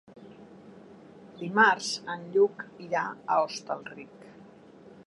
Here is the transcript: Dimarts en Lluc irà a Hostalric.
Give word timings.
Dimarts 1.41 1.91
en 2.15 2.27
Lluc 2.37 2.65
irà 2.87 3.05
a 3.13 3.39
Hostalric. 3.45 4.31